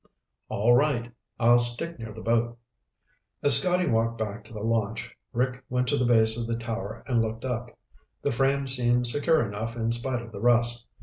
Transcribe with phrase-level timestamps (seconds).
[0.49, 1.11] "All right.
[1.39, 2.57] I'll stick near the boat."
[3.43, 7.03] As Scotty walked back to the launch, Rick went to the base of the tower
[7.05, 7.77] and looked up.
[8.23, 10.87] The frame seemed secure enough in spite of the rust.